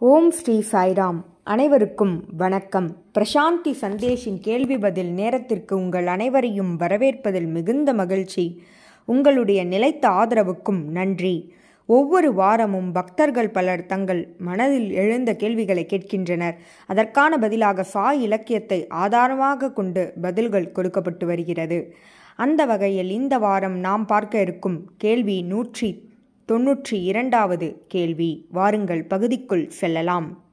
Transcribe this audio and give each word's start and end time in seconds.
ஓம் 0.00 0.30
ஸ்ரீ 0.30 0.62
சாய்ராம். 0.72 1.16
அனைவருக்கும் 1.42 2.24
வணக்கம். 2.36 2.96
பிரசாந்தி 3.14 3.72
சந்தேஷின் 3.80 4.38
கேள்வி 4.40 4.78
பதில் 4.78 5.10
நேரத்திற்கு 5.10 5.76
உங்கள் 5.76 6.06
அனைவரையும் 6.06 6.78
வரவேற்பதில் 6.78 7.46
மிகுந்த 7.46 7.92
மகிழ்ச்சி. 7.92 8.62
உங்களுடைய 9.04 9.64
நிலைத்த 9.64 10.08
ஆதரவுக்கும் 10.08 10.84
நன்றி. 10.84 11.52
ஒவ்வொரு 11.86 12.34
வாரமும் 12.34 12.92
பக்தர்கள் 12.92 13.50
பலர் 13.50 13.86
தங்கள் 13.86 14.34
மனதில் 14.38 14.90
எழுந்த 14.90 15.34
கேள்விகளை 15.34 15.86
கேட்கின்றனர். 15.86 16.56
அதற்கான 16.86 17.38
பதிலாக 17.38 17.82
சாய் 17.82 18.22
இலக்கியத்தை 18.22 18.86
ஆதாரமாக 18.88 19.72
கொண்டு 19.72 20.12
பதில்கள் 20.20 20.72
கொடுக்கப்பட்டு 20.72 21.26
வருகிறது. 21.26 21.94
அந்த 22.36 22.64
வகையில் 22.66 23.10
இந்த 23.10 23.38
வாரம் 23.38 23.78
நாம் 23.78 24.06
பார்க்க 24.06 24.40
இருக்கும் 24.40 24.90
கேள்வி 24.96 25.42
நூற்றி 25.42 26.07
தொன்னூற்றி 26.52 26.96
இரண்டாவது 27.10 27.66
கேள்வி. 27.88 28.46
வாருங்கள் 28.52 29.04
பகுதிக்குள் 29.04 29.68
செல்லலாம். 29.68 30.44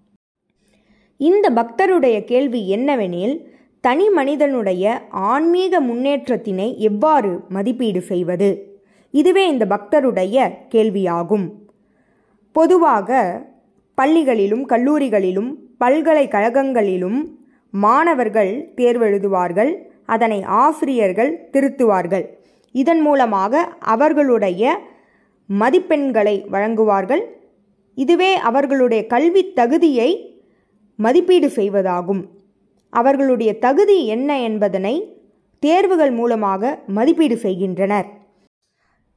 இந்த 1.17 1.49
பக்தருடைய 1.49 2.23
கேள்வி 2.23 2.61
என்னவெனில் 2.75 3.35
தனி 3.79 4.09
மனிதனுடைய 4.09 5.01
ஆன்மீக 5.09 5.81
முன்னேற்றத்தினை 5.81 6.77
எவ்வாறு 6.77 7.39
மதிப்பீடு 7.49 8.01
செய்வது? 8.01 8.49
இதுவே 9.11 9.47
இந்த 9.47 9.65
பக்தருடைய 9.65 10.49
கேள்வியாகும். 10.71 11.45
பொதுவாக 12.51 13.41
பள்ளிகளிலும் 14.01 14.65
கல்லூரிகளிலும் 14.65 15.51
பல்கலைக்கழகங்களிலும் 15.79 17.19
மாணவர்கள் 17.71 18.73
தேர்வெழுதுவார்கள் 18.75 19.71
அதனை 20.05 20.41
ஆசிரியர்கள் 20.41 21.49
திருத்துவார்கள். 21.51 22.25
இதன் 22.71 22.99
மூலமாக 22.99 23.63
அவர்களுடைய 23.95 24.93
மதிப்பெண்களை 25.49 26.47
வழங்குவார்கள். 26.49 27.23
இதுவே 27.95 28.35
அவர்களுடைய 28.35 29.07
கல்வி 29.07 29.53
தகுதியை 29.53 30.39
மதிப்பீடு 30.95 31.47
செய்வதாகும். 31.47 32.23
அவர்களுடைய 32.89 33.57
தகுதி 33.57 34.05
என்ன 34.05 34.41
என்பதனை 34.41 35.17
தேர்வுகள் 35.59 36.11
மூலமாக 36.11 36.79
மதிப்பீடு 36.87 37.37
செய்கின்றனர். 37.37 38.05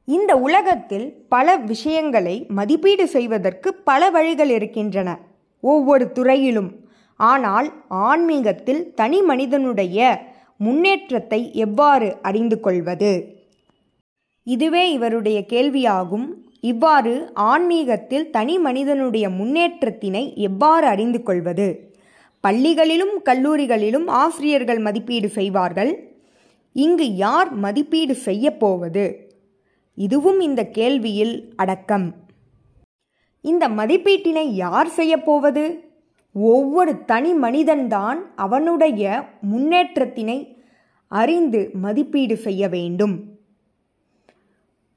இந்த 0.05 0.35
உலகத்தில் 0.35 1.25
பல 1.29 1.55
விஷயங்களை 1.55 2.45
மதிப்பீடு 2.49 3.07
செய்வதற்கு 3.07 3.73
பல 3.73 4.09
வழிகள் 4.09 4.49
இருக்கின்றன. 4.49 5.19
ஒவ்வொரு 5.61 6.11
துறையிலும். 6.11 6.87
ஆனால் 7.15 7.73
ஆன்மீகத்தில் 7.87 8.93
தனி 8.93 9.21
மனிதனுடைய 9.21 10.27
முன்னேற்றத்தை 10.57 11.51
எவ்வாறு 11.53 12.15
அறிந்து 12.21 12.59
கொள்வது? 12.59 13.38
இதுவே 14.49 14.91
இவருடைய 14.91 15.45
கேள்வியாகும். 15.49 16.27
இவ்வாறு 16.61 17.31
ஆன்மீகத்தில் 17.33 18.29
தனி 18.29 18.57
மனிதனுடைய 18.57 19.29
முன்னேற்றத்தினை 19.29 20.35
எவ்வாறு 20.35 20.87
அறிந்து 20.87 21.23
கொள்வது? 21.23 21.67
பள்ளிகளிலும் 22.47 23.15
கல்லூரிகளிலும் 23.25 24.07
ஆசிரியர்கள் 24.07 24.79
மதிப்பீடு 24.79 25.29
செய்வார்கள். 25.29 25.91
இங்கு 26.73 27.15
யார் 27.15 27.53
மதிப்பீடு 27.53 28.17
செய்யப்போவது 28.25 29.15
இதுவும் 29.95 30.39
இந்த 30.39 30.61
கேள்வியில் 30.73 31.35
அடக்கம். 31.55 32.13
இந்த 33.41 33.69
மதிப்பீட்டினை 33.69 34.45
யார் 34.53 34.89
செய்யப்போவது 34.97 35.63
ஒவ்வொரு 36.33 37.05
தனி 37.05 37.33
மனிதன்தான் 37.33 38.19
அவனுடைய 38.35 39.03
முன்னேற்றத்தினை 39.51 40.37
அறிந்து 41.07 41.69
மதிப்பீடு 41.73 42.37
செய்ய 42.37 42.67
வேண்டும். 42.67 43.28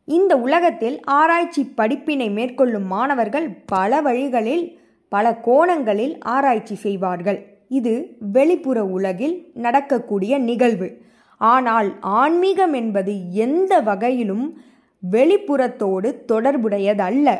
இந்த 0.05 0.37
உலகத்தில் 0.37 1.01
ஆராய்ச்சி 1.01 1.65
படிப்பினை 1.65 2.31
மேற்கொள்ளும் 2.31 2.87
மாணவர்கள் 2.87 3.63
பல 3.67 4.01
வழிகளில் 4.01 4.79
பல 5.09 5.35
கோணங்களில் 5.37 6.19
ஆராய்ச்சி 6.21 6.75
செய்வார்கள். 6.75 7.47
இது 7.69 8.17
வெளிப்புற 8.33 8.85
உலகில் 8.85 9.51
நடக்கக்கூடிய 9.55 10.39
நிகழ்வு. 10.39 11.01
ஆனால் 11.37 11.89
ஆன்மீகம் 12.01 12.73
என்பது 12.73 13.33
எந்த 13.33 13.81
வகையிலும் 13.81 14.61
வெளிப்புறத்தோடு 15.11 16.25
தொடர்புடையதல்ல. 16.33 17.39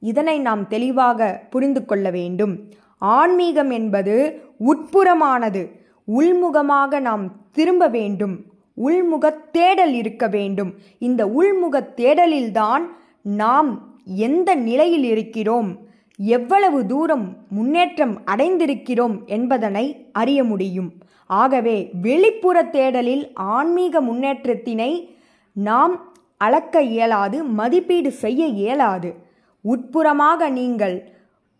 இதனை 0.00 0.38
நாம் 0.38 0.68
தெளிவாக 0.68 1.40
புரிந்து 1.50 1.84
கொள்ள 1.84 2.10
வேண்டும். 2.10 2.68
ஆன்மீகம் 2.98 3.70
என்பது 3.70 4.42
உட்புறமானது. 4.60 5.70
உள்முகமாக 6.08 7.00
நாம் 7.00 7.32
திரும்ப 7.52 7.88
வேண்டும். 7.88 8.42
உள்முகத் 8.84 9.50
தேடல் 9.52 9.92
இருக்க 9.92 10.26
வேண்டும். 10.26 10.74
இந்த 10.98 11.26
உள்முகத் 11.26 12.00
தேடலில்தான் 12.00 12.82
நாம் 13.22 13.94
எந்த 14.04 14.54
நிலையில் 14.54 15.04
இருக்கிறோம் 15.04 15.78
எவ்வளவு 16.16 16.86
தூரம் 16.86 17.36
முன்னேற்றம் 17.48 18.20
அடைந்திருக்கிறோம் 18.26 19.26
என்பதனை 19.26 20.06
அறிய 20.12 20.44
முடியும். 20.44 20.92
ஆகவே 21.26 21.90
வெளிப்புற 22.02 22.62
தேடலில் 22.62 23.30
ஆன்மீக 23.34 24.00
முன்னேற்றத்தினை 24.00 25.14
நாம் 25.52 26.14
அளக்க 26.36 26.82
இயலாது 26.82 27.44
மதிப்பீடு 27.44 28.10
செய்ய 28.10 28.46
இயலாது. 28.46 29.14
உட்புறமாக 29.60 30.48
நீங்கள் 30.48 31.10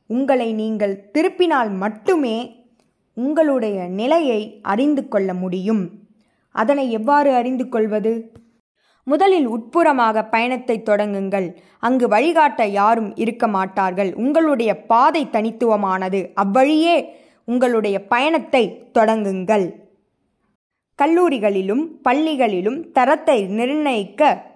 உங்களை 0.07 0.53
நீங்கள் 0.53 1.11
திருப்பினால் 1.15 1.77
மட்டுமே 1.77 2.65
உங்களுடைய 3.15 3.85
நிலையை 3.85 4.59
அறிந்து 4.63 5.09
கொள்ள 5.09 5.35
முடியும். 5.35 5.91
அதனை 6.57 6.93
எவ்வாறு 6.93 7.35
அறிந்து 7.35 7.69
கொள்வது? 7.69 8.13
முதலில் 9.05 9.49
உட்புறமாக 9.49 10.25
பயணத்தை 10.31 10.83
தொடங்குங்கள். 10.85 11.49
அங்கு 11.79 12.09
வழிகாட்ட 12.09 12.67
யாரும் 12.67 13.17
இருக்க 13.17 13.49
மாட்டார்கள். 13.49 14.15
உங்களுடைய 14.15 14.73
பாதை 14.83 15.23
தனித்துவமானது. 15.33 16.21
அவ்வழியே 16.35 16.97
உங்களுடைய 17.45 17.97
பயணத்தை 18.07 18.65
தொடங்குங்கள். 18.99 19.67
கல்லூரிகளிலும் 21.03 21.85
பள்ளிகளிலும் 22.09 22.79
தரத்தை 22.91 23.39
நிர்ணயிக்க 23.59 24.55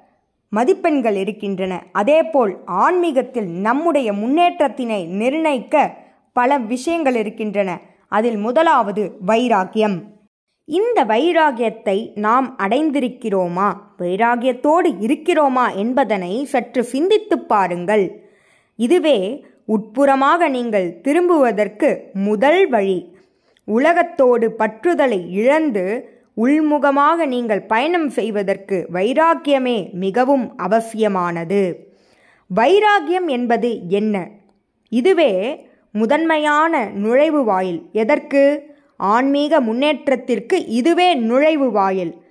மதிப்பெண்கள் 0.48 1.16
இருக்கின்றன. 1.16 1.82
அதேபோல் 1.92 2.54
ஆன்மீகத்தில் 2.64 3.50
நம்முடைய 3.66 4.12
முன்னேற்றத்தினை 4.12 5.00
நிர்ணயிக்க 5.06 5.94
பல 6.32 6.58
விஷயங்கள் 6.58 7.14
இருக்கின்றன. 7.14 7.70
அதில் 8.08 8.36
முதலாவது 8.36 9.02
வைராக்கியம். 9.26 9.98
இந்த 10.68 11.04
வைராகியத்தை 11.04 12.12
நாம் 12.14 12.58
அடைந்திருக்கிறோமா? 12.58 13.72
வைராகியத்தோடு 13.98 14.88
இருக்கிறோமா 15.00 15.74
என்பதனை 15.74 16.44
சற்று 16.44 16.84
சிந்தித்து 16.84 17.38
பாருங்கள். 17.38 18.04
இதுவே 18.76 19.44
உட்புறமாக 19.68 20.48
நீங்கள் 20.48 21.00
திரும்புவதற்கு 21.00 22.02
முதல் 22.12 22.68
வழி. 22.68 23.14
உலகத்தோடு 23.64 24.54
பற்றுதலை 24.58 25.28
இழந்து 25.30 25.84
உள்முகமாக 26.36 27.26
நீங்கள் 27.26 27.62
பயணம் 27.62 28.08
செய்வதற்கு 28.08 28.86
வைராக்கியமே 28.92 29.92
மிகவும் 29.92 30.56
அவசியமானது. 30.56 31.62
வைராக்கியம் 32.46 33.28
என்பது 33.28 33.88
என்ன? 33.88 34.28
இதுவே 34.88 35.32
முதன்மையான 35.92 36.84
நுழைவு 36.94 37.44
வாயில். 37.44 37.82
எதற்கு? 37.92 38.69
ஆன்மீக 39.00 39.60
முன்னேற்றத்திற்கு 39.60 40.66
இதுவே 40.66 41.14
நுழைவு 41.14 41.70
வாயில். 41.70 42.22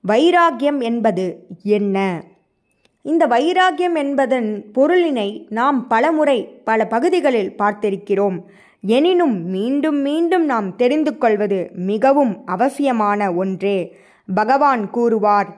வைராக்கியம் 0.00 0.80
என்பது 0.80 1.46
என்ன? 1.62 2.22
இந்த 3.02 3.26
வைராக்கியம் 3.26 3.94
என்பதன் 3.94 4.64
பொருளினை 4.74 5.46
நாம் 5.48 5.86
பலமுறை 5.86 6.44
பல 6.64 6.86
பகுதிகளில் 6.86 7.54
பார்த்திருக்கிறோம். 7.58 8.42
எனினும் 8.80 9.44
மீண்டும் 9.44 10.00
மீண்டும் 10.00 10.44
நாம் 10.44 10.76
தெரிந்து 10.76 11.18
கொள்வது 11.18 11.70
மிகவும் 11.74 12.42
அவசியமான 12.46 13.32
ஒன்றே. 13.32 13.96
பகவான் 14.34 14.90
கூறுவார் 14.90 15.56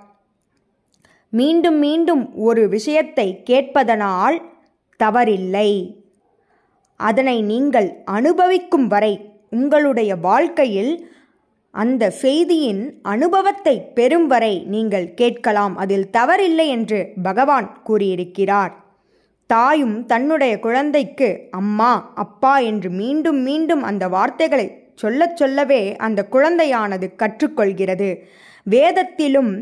மீண்டும் 1.31 1.79
மீண்டும் 1.79 2.35
ஒரு 2.35 2.69
விஷயத்தை 2.69 3.43
கேட்பதனால் 3.51 4.43
தவறில்லை. 5.05 5.99
அதனை 6.97 7.43
நீங்கள் 7.43 7.91
அனுபவிக்கும் 8.05 8.87
வரை 8.87 9.30
உங்களுடைய 9.51 10.17
வாழ்க்கையில் 10.17 10.93
அந்த 11.71 12.11
செய்தியின் 12.11 12.99
அனுபவத்தை 13.03 13.75
பெறும் 13.95 14.27
வரை 14.27 14.65
நீங்கள் 14.67 15.15
கேட்கலாம். 15.15 15.77
அதில் 15.77 16.07
தவறில்லை 16.13 16.67
என்று 16.67 17.13
பகவான் 17.23 17.83
கூறியிருக்கிறார். 17.83 18.73
தாயும் 19.47 20.07
தன்னுடைய 20.07 20.59
குழந்தைக்கு 20.59 21.29
அம்மா 21.51 22.13
அப்பா 22.15 22.59
என்று 22.59 22.91
மீண்டும் 22.91 23.41
மீண்டும் 23.43 23.83
அந்த 23.83 24.09
வார்த்தைகளை 24.09 24.67
சொல்லச் 24.95 25.37
சொல்லவே 25.37 25.97
அந்த 25.97 26.27
குழந்தையானது 26.31 27.07
கற்றுக்கொள்கிறது. 27.17 28.11
வேதத்திலும் 28.65 29.53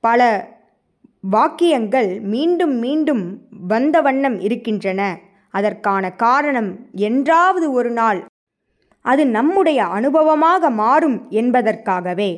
பல 0.00 0.48
வாக்கியங்கள் 1.20 2.20
மீண்டும் 2.20 2.76
மீண்டும் 2.78 3.24
வந்த 3.66 4.00
வண்ணம் 4.00 4.40
இருக்கின்றன. 4.40 5.18
அதற்கான 5.50 6.12
காரணம் 6.12 6.70
என்றாவது 6.92 7.72
ஒரு 7.72 7.90
நாள் 7.90 8.20
அது 9.04 9.22
நம்முடைய 9.26 9.80
அனுபவமாக 9.96 10.70
மாறும் 10.74 11.18
என்பதற்காகவே. 11.30 12.30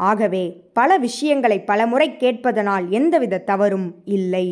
ஆகவே 0.00 0.44
பல 0.72 0.90
விஷயங்களை 0.98 1.58
பலமுறை 1.60 2.08
கேட்பதனால் 2.20 2.84
எந்தவித 2.88 3.44
தவறும் 3.50 3.88
இல்லை. 4.16 4.46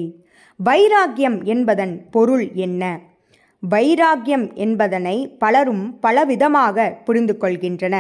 வைராக்கியம் 0.61 1.39
என்பதன் 1.45 1.95
பொருள் 2.11 2.45
என்ன? 2.55 2.83
வைராக்கியம் 3.63 4.47
என்பதனை 4.55 5.17
பலரும் 5.39 5.85
பலவிதமாக 6.03 6.87
புரிந்து 7.05 7.35
கொள்கின்றன 7.41 7.97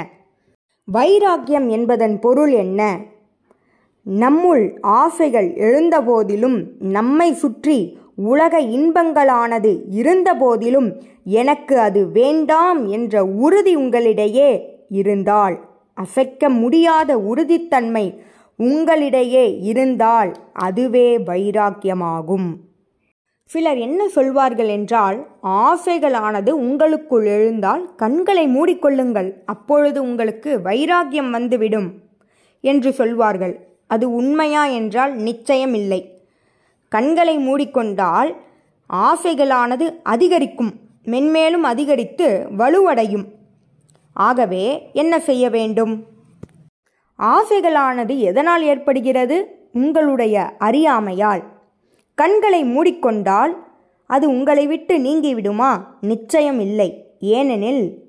வைராக்கியம் 0.89 1.69
என்பதன் 1.69 2.17
பொருள் 2.19 2.53
என்ன? 2.65 2.81
நம்முள் 4.07 4.65
ஆசைகள் 4.99 5.49
எழுந்தபோதிலும் 5.67 6.59
நம்மை 6.97 7.29
சுற்றி 7.35 7.79
உலக 8.19 8.61
இன்பங்களானது 8.61 9.81
இருந்தபோதிலும் 9.91 11.03
எனக்கு 11.25 11.79
அது 11.79 12.09
வேண்டாம் 12.09 12.87
என்ற 12.87 13.25
உறுதி 13.25 13.77
உங்களிடையே 13.77 14.61
இருந்தால் 14.89 15.57
அசைக்க 15.95 16.49
முடியாத 16.49 17.19
உறுதித்தன்மை 17.19 18.21
உங்களிடையே 18.59 19.61
இருந்தால் 19.61 20.35
அதுவே 20.53 21.19
வைராக்கியமாகும். 21.19 22.57
சிலர் 23.45 23.77
என்ன 23.77 24.09
சொல்வார்கள் 24.09 24.69
என்றால் 24.69 25.27
ஆசைகளானது 25.43 26.51
உங்களுக்குள் 26.51 27.27
எழுந்தால் 27.27 27.95
கண்களை 27.95 28.47
மூடிக்கொள்ளுங்கள் 28.49 29.33
அப்பொழுது 29.45 30.03
உங்களுக்கு 30.03 30.63
வைராக்கியம் 30.63 31.31
வந்துவிடும் 31.31 31.93
என்று 32.61 32.93
சொல்வார்கள். 32.93 33.55
அது 33.87 34.11
உண்மையா 34.11 34.65
என்றால் 34.65 35.15
நிச்சயம் 35.15 35.75
இல்லை 35.75 36.16
கண்களை 36.89 37.39
மூடிக்கொண்டால் 37.39 38.35
ஆசைகளானது 38.93 39.95
அதிகரிக்கும் 40.03 40.73
மென்மேலும் 41.05 41.63
அதிகரித்து 41.63 42.49
வலுவடையும். 42.59 43.25
ஆகவே 44.13 44.91
என்ன 44.93 45.19
செய்ய 45.21 45.51
வேண்டும்? 45.51 46.05
ஆசைகளானது 47.19 48.19
எதனால் 48.19 48.63
ஏற்படுகிறது? 48.63 49.69
உங்களுடைய 49.73 50.53
அறியாமையால். 50.59 51.43
கண்களை 52.15 52.65
மூடிக்கொண்டால் 52.65 53.57
அது 54.07 54.29
உங்களை 54.29 54.67
விட்டு 54.67 54.99
நீங்கிவிடுமா? 54.99 55.85
நிச்சயம் 56.01 56.61
இல்லை. 56.61 57.17
ஏனெனில் 57.19 58.05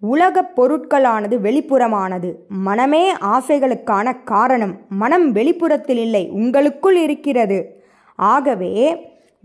உலகப் 0.00 0.62
பொருட்களானது 0.62 1.40
வெளிப்புறமானது. 1.40 2.32
மனமே 2.48 3.12
ஆசைகளுக்கான 3.12 4.24
காரணம். 4.24 4.80
மனம் 4.88 5.32
வெளிப்புறத்தில் 5.32 5.98
இல்லை. 5.98 6.28
உங்களுக்குள் 6.28 6.96
இருக்கிறது. 6.96 7.79
ஆகவே 8.20 8.72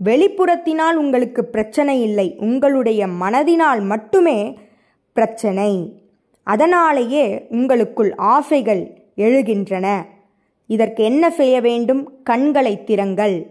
வெளிப்புறத்தினால் 0.04 0.92
உங்களுக்கு 0.92 1.44
பிரச்சனை 1.44 2.02
இல்லை 2.02 2.34
உங்களுடைய 2.38 3.06
மனதினால் 3.06 3.86
மட்டுமே 3.86 4.58
பிரச்சனை. 5.12 6.02
அதனாலேயே 6.42 7.46
உங்களுக்குள் 7.48 8.14
ஆசைகள் 8.14 8.82
எழுகின்றன. 9.16 10.04
இதற்கு 10.66 11.04
என்ன 11.04 11.30
செய்ய 11.30 11.60
வேண்டும்? 11.60 12.22
கண்களை 12.22 12.84
திறங்கள். 12.84 13.46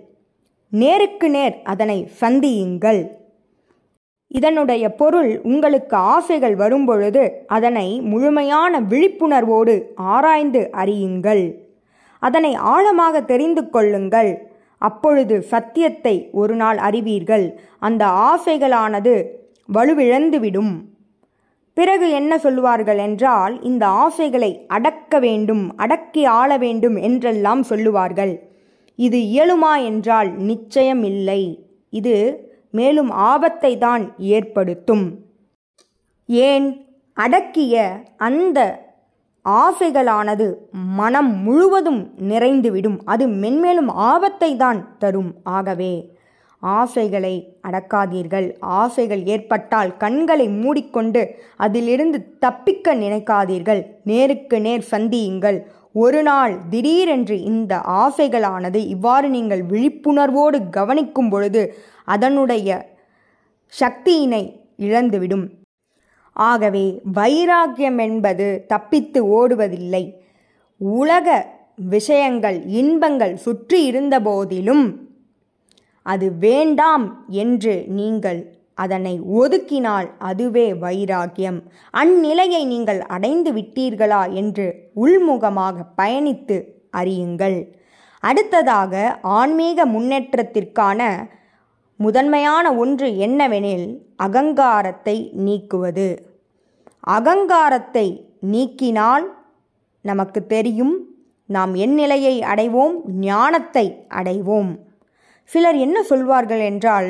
நேருக்கு 0.70 1.30
நேர் 1.30 1.62
அதனை 1.64 2.10
சந்தியுங்கள். 2.22 3.08
இதனுடைய 4.28 4.96
பொருள் 4.96 5.42
உங்களுக்கு 5.42 5.96
ஆசைகள் 5.96 6.56
வரும்பொழுது 6.56 7.44
அதனை 7.48 8.02
முழுமையான 8.02 8.82
விழிப்புணர்வோடு 8.82 9.82
ஆராய்ந்து 9.96 10.70
அறியுங்கள். 10.74 11.54
அதனை 12.20 12.54
ஆழமாக 12.54 13.22
தெரிந்து 13.22 13.70
கொள்ளுங்கள். 13.70 14.54
அப்பொழுது 14.90 15.36
சத்தியத்தை 15.54 16.16
ஒரு 16.42 16.56
நாள் 16.62 16.80
அறிவீர்கள். 16.88 17.46
அந்த 17.88 18.04
ஆசைகளானது 18.30 19.14
வலுவிழந்துவிடும். 19.70 20.74
பிறகு 21.78 22.08
என்ன 22.20 22.34
சொல்லுவார்கள் 22.38 23.00
என்றால் 23.08 23.54
இந்த 23.70 23.84
ஆசைகளை 24.04 24.52
அடக்க 24.76 25.20
வேண்டும் 25.20 25.64
அடக்கி 25.84 26.24
ஆள 26.40 26.52
வேண்டும் 26.64 26.98
என்றெல்லாம் 27.08 27.64
சொல்லுவார்கள். 27.64 28.34
இது 29.00 29.20
இயலுமா 29.32 29.74
என்றால் 29.90 30.30
நிச்சயம் 30.50 31.04
இல்லை 31.12 31.42
இது 31.94 32.16
மேலும் 32.80 33.12
ஆபத்தை 33.30 33.72
தான் 33.78 34.04
ஏற்படுத்தும். 34.36 35.06
ஏன்? 36.30 36.68
அடக்கிய 37.18 37.76
அந்த 38.28 38.60
ஆசைகளானது 39.46 40.46
மனம் 40.72 41.32
முழுவதும் 41.46 42.02
நிறைந்துவிடும். 42.30 43.00
அது 43.06 43.28
மென்மேலும் 43.28 43.92
ஆபத்தை 43.94 44.56
தான் 44.56 44.98
தரும். 44.98 45.32
ஆகவே 45.44 46.14
ஆசைகளை 46.60 47.58
அடக்காதீர்கள். 47.68 48.48
ஆசைகள் 48.60 49.24
ஏற்பட்டால் 49.24 49.98
கண்களை 49.98 50.48
மூடிக்கொண்டு 50.50 51.22
அதிலிருந்து 51.58 52.20
தப்பிக்க 52.40 52.96
நினைக்காதீர்கள். 52.96 53.82
நேருக்கு 54.04 54.60
நேர் 54.62 54.86
சந்தியுங்கள். 54.92 55.60
ஒரு 55.92 56.24
நாள் 56.24 56.54
திடீரென்று 56.70 57.44
இந்த 57.44 57.76
ஆசைகளானது 57.78 58.76
இவ்வாறு 58.76 59.30
நீங்கள் 59.30 59.62
விழிப்புணர்வோடு 59.64 60.70
கவனிக்கும் 60.70 61.30
பொழுது 61.30 61.76
அதனுடைய 62.06 62.70
சக்தியினை 63.74 64.44
இழந்துவிடும். 64.76 65.46
ஆகவே 66.36 66.86
வைராக்கியம் 67.14 67.98
என்பது 67.98 68.66
தப்பித்து 68.68 69.20
ஓடுவதில்லை. 69.38 70.04
உலக 70.82 71.28
விஷயங்கள் 71.76 72.66
இன்பங்கள் 72.66 73.36
சுற்றி 73.36 73.80
இருந்தபோதிலும் 73.86 74.86
அது 76.06 76.28
வேண்டாம் 76.40 77.06
என்று 77.28 77.86
நீங்கள் 77.88 78.40
அதனை 78.74 79.22
ஒதுக்கினால் 79.22 80.08
அதுவே 80.18 80.74
வைராக்கியம். 80.74 81.60
அந்நிலையை 81.94 82.66
நீங்கள் 82.66 83.02
அடைந்து 83.06 83.52
விட்டீர்களா 83.54 84.34
என்று 84.34 84.66
உள்முகமாக 84.96 85.86
பயணித்து 85.98 86.58
அறியுங்கள். 86.92 87.58
அடுத்ததாக 88.20 89.20
ஆன்மீக 89.22 89.86
முன்னேற்றத்திற்கான 89.86 91.02
முதன்மையான 92.00 92.66
ஒன்று 92.74 93.08
என்னவெனில் 93.26 93.86
அகங்காரத்தை 94.16 95.18
நீக்குவது. 95.46 96.08
அகங்காரத்தை 97.18 98.08
நீக்கினால் 98.52 99.26
நமக்கு 100.06 100.40
தெரியும் 100.46 100.96
நாம் 101.50 101.74
என் 101.76 101.94
நிலையை 101.94 102.36
அடைவோம் 102.52 102.96
ஞானத்தை 103.28 103.86
அடைவோம். 104.20 104.72
சிலர் 105.50 105.78
என்ன 105.86 105.98
சொல்வார்கள் 106.04 106.64
என்றால் 106.72 107.10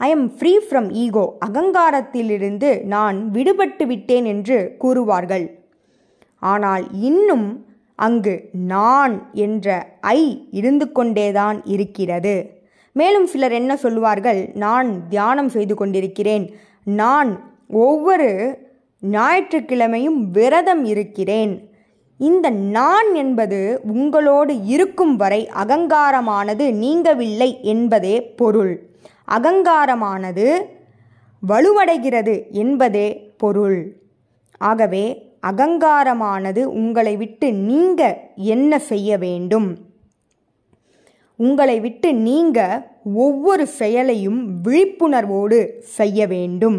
I 0.00 0.08
am 0.10 0.26
free 0.36 0.52
from 0.64 0.88
ego 1.04 1.24
அகங்காரத்திலிருந்து 1.46 2.70
நான் 2.94 3.18
விடுபட்டு 3.32 3.86
விட்டேன் 3.86 4.24
என்று 4.24 4.58
கூறுவார்கள். 4.84 5.46
ஆனால் 6.42 6.84
இன்னும் 7.10 7.46
அங்கு 7.98 8.34
நான் 8.52 9.14
என்ற 9.32 9.68
ஐ 10.00 10.20
இருந்து 10.50 10.88
கொண்டேதான் 10.92 11.58
இருக்கிறது. 11.64 12.36
மேலும் 12.94 13.26
சிலர் 13.26 13.52
என்ன 13.52 13.76
சொல்லுவார்கள்? 13.76 14.50
நான் 14.54 15.08
தியானம் 15.08 15.48
செய்து 15.48 15.74
கொண்டிருக்கிறேன். 15.74 16.44
நான் 16.84 17.30
ஒவ்வொரு 17.68 18.28
ஞாயிற்றுக்கிழமையும் 19.00 20.30
விரதம் 20.30 20.84
இருக்கிறேன். 20.84 21.70
இந்த 22.18 22.50
நான் 22.50 23.14
என்பது 23.14 23.80
உங்களோடு 23.82 24.64
இருக்கும் 24.64 25.16
வரை 25.16 25.50
அகங்காரமானது 25.64 26.66
நீங்கவில்லை 26.84 27.60
என்பதே 27.60 28.14
பொருள். 28.22 28.74
அகங்காரமானது 29.28 30.46
வலுவடைகிறது 31.48 32.34
என்பதே 32.50 33.34
பொருள். 33.36 33.96
ஆகவே 34.58 35.32
அகங்காரமானது 35.46 36.62
உங்களை 36.64 37.16
விட்டு 37.16 37.52
நீங்க 37.52 38.02
என்ன 38.36 38.78
செய்ய 38.78 39.18
வேண்டும்? 39.18 39.68
உங்களை 41.36 41.76
விட்டு 41.80 42.08
நீங்க 42.14 42.58
ஒவ்வொரு 43.24 43.66
செயலையும் 43.66 44.40
விழிப்புணர்வோடு 44.62 45.58
செய்ய 45.96 46.26
வேண்டும். 46.26 46.78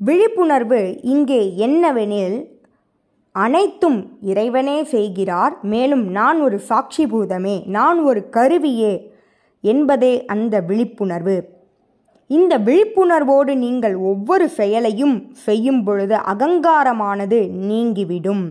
விழிப்புணர்வு 0.00 0.80
இங்கே 1.02 1.42
என்னவெனில் 1.56 2.38
அனைத்தும் 3.32 3.98
இறைவனே 4.20 4.78
செய்கிறார் 4.84 5.54
மேலும் 5.62 6.04
நான் 6.10 6.38
ஒரு 6.40 6.58
சாட்சி 6.58 7.04
பூதமே 7.04 7.56
நான் 7.76 7.98
ஒரு 8.00 8.20
கருவியே 8.36 8.94
என்பதே 9.60 10.14
அந்த 10.34 10.60
விழிப்புணர்வு. 10.60 11.36
இந்த 12.30 12.58
விழிப்புணர்வோடு 12.58 13.52
நீங்கள் 13.56 13.96
ஒவ்வொரு 14.10 14.46
செயலையும் 14.48 15.16
செய்யும் 15.46 15.82
பொழுது 15.84 16.16
அகங்காரமானது 16.32 17.40
நீங்கிவிடும். 17.68 18.44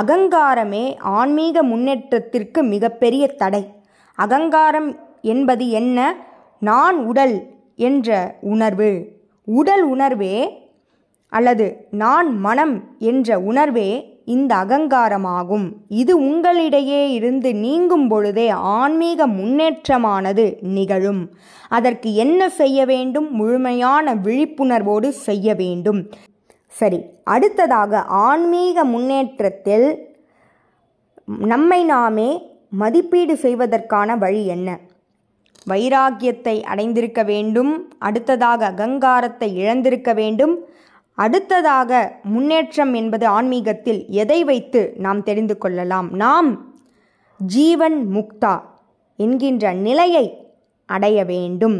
அகங்காரமே 0.00 0.98
ஆன்மீக 0.98 1.62
முன்னேற்றத்திற்கு 1.62 2.62
மிகப்பெரிய 2.62 3.26
தடை. 3.26 3.62
அகங்காரம் 4.14 4.96
என்பது 5.22 5.68
என்ன? 5.70 6.16
நான் 6.60 6.96
உடல் 7.06 7.46
என்ற 7.76 8.36
உணர்வு. 8.40 9.08
உடல் 9.44 9.82
உணர்வே 9.82 10.66
அல்லது 11.28 11.86
நான் 11.90 12.38
மனம் 12.38 12.96
என்ற 12.98 13.38
உணர்வே 13.38 14.16
இந்த 14.24 14.56
அகங்காரமாகும். 14.56 15.66
இது 15.88 16.20
உங்களிடையே 16.20 17.10
இருந்து 17.10 17.54
நீங்கும் 17.54 18.08
பொழுதே 18.08 18.48
ஆன்மீக 18.48 19.26
முன்னேற்றமானது 19.26 20.58
நிகழும். 20.60 21.30
அதற்கு 21.68 22.14
என்ன 22.14 22.48
செய்ய 22.48 22.84
வேண்டும்? 22.84 23.32
முழுமையான 23.32 24.14
விழிப்புணர்வோடு 24.14 25.08
செய்ய 25.08 25.54
வேண்டும். 25.54 26.08
சரி 26.74 26.98
அடுத்ததாக 27.24 28.00
ஆன்மீக 28.02 28.84
முன்னேற்றத்தில் 28.84 29.88
நம்மை 31.26 31.84
நாமே 31.84 32.30
மதிப்பீடு 32.68 33.34
செய்வதற்கான 33.36 34.16
வழி 34.16 34.46
என்ன? 34.46 34.68
வைராக்கியத்தை 35.68 36.54
அடைந்திருக்க 36.62 37.24
வேண்டும் 37.24 37.72
அடுத்ததாக 37.98 38.60
அகங்காரத்தை 38.66 39.48
இழந்திருக்க 39.56 40.14
வேண்டும் 40.14 40.54
அடுத்ததாக 41.18 41.90
முன்னேற்றம் 42.22 42.92
என்பது 42.94 43.26
ஆன்மீகத்தில் 43.26 44.00
எதை 44.22 44.44
வைத்து 44.44 44.80
நாம் 44.96 45.22
தெரிந்து 45.22 45.58
கொள்ளலாம்? 45.58 46.08
நாம் 46.14 46.50
ஜீவன் 47.40 47.98
முக்தா 48.14 48.54
என்கின்ற 49.18 49.72
நிலையை 49.72 50.26
அடைய 50.88 51.18
வேண்டும். 51.24 51.78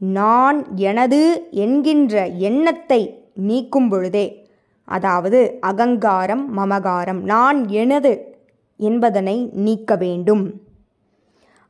நான் 0.00 0.58
எனது 0.74 1.20
என்கின்ற 1.50 2.26
எண்ணத்தை 2.26 3.02
நீக்கும் 3.34 3.88
பொழுதே. 3.88 4.46
அதாவது 4.84 5.58
அகங்காரம் 5.60 6.58
மமகாரம். 6.58 7.20
நான் 7.20 7.68
எனது 7.68 8.38
என்பதனை 8.76 9.48
நீக்க 9.52 9.96
வேண்டும். 9.96 10.60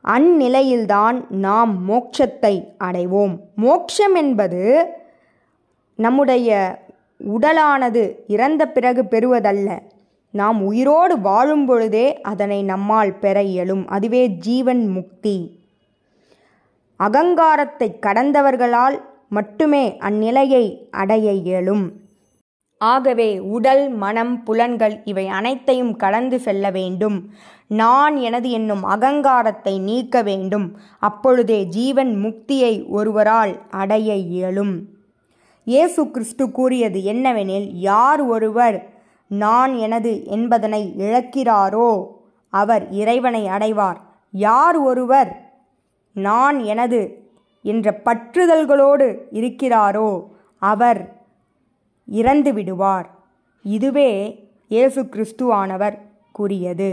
அந்நிலையில்தான் 0.05 1.31
நாம் 1.31 1.91
மோட்சத்தை 1.91 2.65
அடைவோம். 2.85 3.39
மோட்சம் 3.55 4.15
என்பது 4.15 4.87
நம்முடைய 5.97 6.79
உடலானது 7.19 8.15
இறந்த 8.27 8.69
பிறகு 8.69 9.03
பெறுவதல்ல. 9.03 9.79
நாம் 10.31 10.65
உயிரோடு 10.65 11.21
வாழும் 11.21 11.67
பொழுதே 11.67 12.21
அதனை 12.21 12.63
நம்மால் 12.63 13.19
பெற 13.19 13.43
இயலும். 13.43 13.87
அதுவே 13.87 14.27
ஜீவன் 14.27 14.87
முக்தி. 14.89 15.63
அகங்காரத்தை 16.97 17.99
கடந்தவர்களால் 18.03 19.01
மட்டுமே 19.37 19.85
அந்நிலையை 20.09 20.65
அடைய 20.93 21.27
இயலும். 21.43 21.85
ஆகவே 22.81 23.29
உடல் 23.55 23.85
மனம் 24.03 24.33
புலன்கள் 24.47 24.95
இவை 25.05 25.27
அனைத்தையும் 25.39 25.93
கடந்து 25.97 26.39
செல்ல 26.47 26.71
வேண்டும். 26.71 27.19
நான் 27.83 28.15
எனது 28.29 28.49
என்னும் 28.51 28.83
அகங்காரத்தை 28.95 29.75
நீக்க 29.89 30.23
வேண்டும். 30.23 30.67
அப்பொழுதே 31.01 31.61
ஜீவன் 31.77 32.13
முக்தியை 32.25 32.75
ஒருவரால் 32.89 33.55
அடைய 33.83 34.11
இயலும். 34.35 34.75
இயேசு 35.67 36.03
கிறிஸ்து 36.11 36.45
கூறியது 36.51 36.99
என்னவெனில் 37.13 37.69
யார் 37.91 38.23
ஒருவர் 38.35 38.77
நான் 39.31 39.73
எனது 39.87 40.13
என்பதனை 40.37 40.83
இழக்கிறாரோ 40.99 41.91
அவர் 42.53 42.85
இறைவனை 43.01 43.45
அடைவார். 43.57 43.99
யார் 44.35 44.77
ஒருவர் 44.91 45.31
நான் 46.17 46.59
எனது 46.73 47.01
என்ற 47.71 47.95
பற்றுதல்களோடு 48.07 49.07
இருக்கிறாரோ 49.41 50.09
அவர் 50.73 51.01
இறந்து 52.21 52.51
விடுவார். 52.53 53.09
இதுவே 53.65 54.11
இயேசு 54.75 55.01
கிறிஸ்துவானவர் 55.03 55.97
கூறியது. 56.39 56.91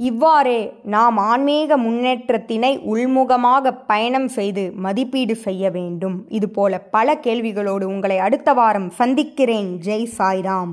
இவ்வாறே 0.00 0.60
நாம் 0.94 1.16
ஆன்மீக 1.30 1.76
முன்னேற்றத்தினை 1.78 2.72
உள்முகமாக 2.92 3.72
பயணம் 3.86 4.28
செய்து 4.38 4.64
மதிப்பீடு 4.84 5.34
செய்ய 5.46 5.70
வேண்டும். 5.76 6.16
இதுபோல 6.38 6.80
பல 6.96 7.14
கேள்விகளோடு 7.26 7.86
உங்களை 7.94 8.18
அடுத்த 8.26 8.52
வாரம் 8.60 8.88
சந்திக்கிறேன். 9.00 9.70
ஜெய் 9.86 10.08
சாய்ராம். 10.18 10.72